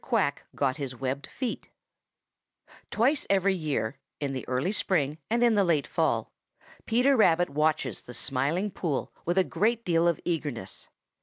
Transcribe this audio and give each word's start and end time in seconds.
QUACK 0.03 0.45
GOT 0.55 0.77
HIS 0.77 0.95
WEBBED 0.95 1.27
FEET 1.27 1.69
Twice 2.89 3.27
every 3.29 3.53
year, 3.53 3.99
in 4.19 4.33
the 4.33 4.47
early 4.47 4.71
spring 4.71 5.19
and 5.29 5.43
in 5.43 5.53
the 5.53 5.63
late 5.63 5.85
fall, 5.85 6.33
Peter 6.87 7.15
Rabbit 7.15 7.51
watches 7.51 8.01
the 8.01 8.15
Smiling 8.15 8.71
Pool 8.71 9.13
with 9.25 9.37
a 9.37 9.43
great 9.43 9.85
deal 9.85 10.07
of 10.07 10.19
eagerness. 10.25 10.89